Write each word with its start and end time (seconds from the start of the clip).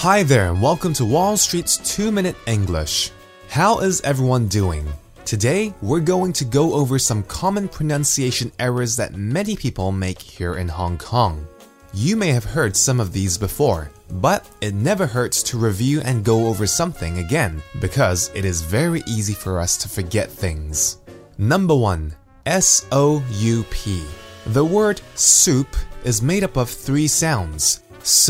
Hi 0.00 0.22
there, 0.22 0.50
and 0.50 0.60
welcome 0.60 0.92
to 0.92 1.06
Wall 1.06 1.38
Street's 1.38 1.78
2 1.78 2.12
Minute 2.12 2.36
English. 2.46 3.12
How 3.48 3.78
is 3.78 4.02
everyone 4.02 4.46
doing? 4.46 4.86
Today, 5.24 5.72
we're 5.80 6.00
going 6.00 6.34
to 6.34 6.44
go 6.44 6.74
over 6.74 6.98
some 6.98 7.22
common 7.22 7.66
pronunciation 7.66 8.52
errors 8.58 8.94
that 8.96 9.14
many 9.14 9.56
people 9.56 9.92
make 9.92 10.20
here 10.20 10.56
in 10.56 10.68
Hong 10.68 10.98
Kong. 10.98 11.48
You 11.94 12.14
may 12.14 12.28
have 12.28 12.44
heard 12.44 12.76
some 12.76 13.00
of 13.00 13.14
these 13.14 13.38
before, 13.38 13.90
but 14.10 14.46
it 14.60 14.74
never 14.74 15.06
hurts 15.06 15.42
to 15.44 15.56
review 15.56 16.02
and 16.02 16.22
go 16.22 16.46
over 16.46 16.66
something 16.66 17.20
again 17.20 17.62
because 17.80 18.30
it 18.34 18.44
is 18.44 18.60
very 18.60 19.02
easy 19.06 19.32
for 19.32 19.58
us 19.58 19.78
to 19.78 19.88
forget 19.88 20.30
things. 20.30 20.98
Number 21.38 21.74
1. 21.74 22.14
S 22.44 22.86
O 22.92 23.24
U 23.30 23.64
P. 23.70 24.04
The 24.48 24.64
word 24.64 25.00
soup 25.14 25.74
is 26.04 26.20
made 26.20 26.44
up 26.44 26.58
of 26.58 26.68
three 26.68 27.08
sounds 27.08 27.80
s, 28.02 28.28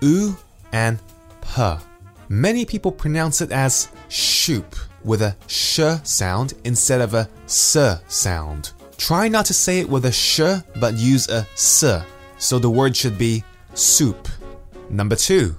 u, 0.00 0.36
and 0.72 0.98
p. 1.40 1.74
Many 2.28 2.64
people 2.64 2.92
pronounce 2.92 3.40
it 3.40 3.50
as 3.50 3.88
shoop 4.08 4.76
with 5.04 5.22
a 5.22 5.36
sh 5.46 5.80
sound 6.04 6.54
instead 6.64 7.00
of 7.00 7.14
a 7.14 7.28
s 7.46 7.76
sound. 8.08 8.72
Try 8.96 9.28
not 9.28 9.46
to 9.46 9.54
say 9.54 9.80
it 9.80 9.88
with 9.88 10.04
a 10.04 10.12
sh 10.12 10.40
but 10.78 10.94
use 10.94 11.28
a 11.28 11.46
s, 11.54 11.84
so 12.38 12.58
the 12.58 12.70
word 12.70 12.96
should 12.96 13.18
be 13.18 13.42
soup. 13.74 14.28
Number 14.88 15.16
two, 15.16 15.56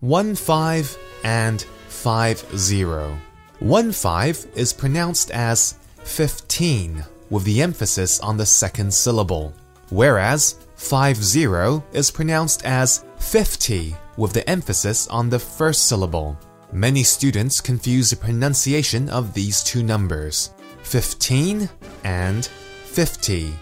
one 0.00 0.34
five 0.34 0.96
and 1.24 1.62
five 1.88 2.38
zero. 2.56 3.18
One 3.60 3.92
five 3.92 4.46
is 4.54 4.72
pronounced 4.72 5.30
as 5.30 5.74
15 6.04 7.02
with 7.30 7.44
the 7.44 7.62
emphasis 7.62 8.20
on 8.20 8.36
the 8.36 8.46
second 8.46 8.92
syllable, 8.92 9.54
whereas 9.90 10.63
50 10.76 11.82
is 11.92 12.10
pronounced 12.10 12.64
as 12.64 13.04
50 13.18 13.96
with 14.16 14.32
the 14.32 14.48
emphasis 14.48 15.06
on 15.08 15.28
the 15.28 15.38
first 15.38 15.86
syllable. 15.88 16.38
Many 16.72 17.02
students 17.02 17.60
confuse 17.60 18.10
the 18.10 18.16
pronunciation 18.16 19.08
of 19.08 19.32
these 19.32 19.62
two 19.62 19.82
numbers 19.82 20.50
15 20.82 21.68
and 22.04 22.46
50. 22.46 23.52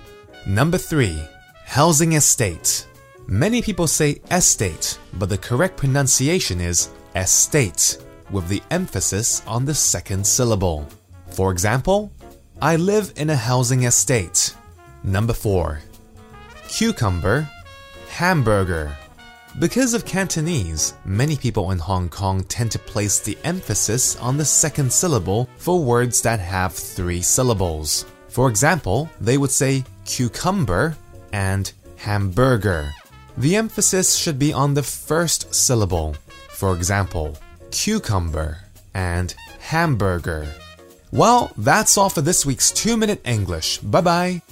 Number 0.46 0.78
3. 0.78 1.22
Housing 1.64 2.14
estate. 2.14 2.86
Many 3.26 3.62
people 3.62 3.86
say 3.86 4.20
estate, 4.30 4.98
but 5.14 5.28
the 5.28 5.38
correct 5.38 5.76
pronunciation 5.76 6.60
is 6.60 6.90
estate, 7.14 7.98
with 8.30 8.48
the 8.48 8.62
emphasis 8.70 9.42
on 9.46 9.64
the 9.64 9.74
second 9.74 10.26
syllable. 10.26 10.86
For 11.30 11.52
example, 11.52 12.12
I 12.60 12.76
live 12.76 13.12
in 13.16 13.30
a 13.30 13.36
housing 13.36 13.84
estate. 13.84 14.54
Number 15.04 15.32
4. 15.32 15.80
Cucumber, 16.72 17.46
hamburger. 18.08 18.96
Because 19.58 19.92
of 19.92 20.06
Cantonese, 20.06 20.94
many 21.04 21.36
people 21.36 21.70
in 21.70 21.78
Hong 21.78 22.08
Kong 22.08 22.44
tend 22.44 22.72
to 22.72 22.78
place 22.78 23.20
the 23.20 23.36
emphasis 23.44 24.16
on 24.16 24.38
the 24.38 24.44
second 24.46 24.90
syllable 24.90 25.50
for 25.58 25.84
words 25.84 26.22
that 26.22 26.40
have 26.40 26.72
three 26.72 27.20
syllables. 27.20 28.06
For 28.28 28.48
example, 28.48 29.10
they 29.20 29.36
would 29.36 29.50
say 29.50 29.84
cucumber 30.06 30.96
and 31.34 31.70
hamburger. 31.96 32.90
The 33.36 33.56
emphasis 33.56 34.16
should 34.16 34.38
be 34.38 34.54
on 34.54 34.72
the 34.72 34.82
first 34.82 35.54
syllable. 35.54 36.16
For 36.48 36.74
example, 36.74 37.36
cucumber 37.70 38.60
and 38.94 39.34
hamburger. 39.60 40.48
Well, 41.12 41.52
that's 41.58 41.98
all 41.98 42.08
for 42.08 42.22
this 42.22 42.46
week's 42.46 42.70
2 42.70 42.96
Minute 42.96 43.20
English. 43.26 43.76
Bye 43.80 44.00
bye. 44.00 44.42